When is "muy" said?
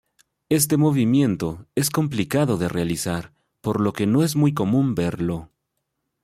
4.35-4.51